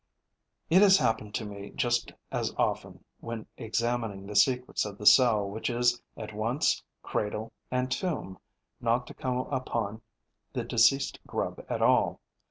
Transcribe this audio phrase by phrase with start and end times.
[0.71, 5.47] It has happened to me just as often, when examining the secrets of the cell
[5.47, 8.39] which is at once cradle and tomb,
[8.79, 10.01] not to come upon
[10.53, 12.19] the deceased grub at all.